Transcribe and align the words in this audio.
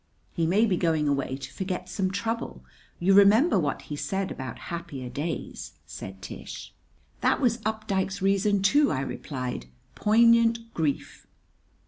"He 0.33 0.47
may 0.47 0.65
be 0.65 0.77
going 0.77 1.07
away 1.07 1.37
to 1.37 1.53
forget 1.53 1.87
some 1.87 2.09
trouble. 2.09 2.65
You 2.97 3.13
remember 3.13 3.59
what 3.59 3.83
he 3.83 3.95
said 3.95 4.31
about 4.31 4.57
happier 4.73 5.09
days," 5.09 5.73
said 5.85 6.23
Tish. 6.23 6.73
"That 7.19 7.39
was 7.39 7.59
Updike's 7.67 8.19
reason 8.19 8.63
too," 8.63 8.89
I 8.91 9.01
relied. 9.01 9.67
"Poignant 9.93 10.73
grief!" 10.73 11.27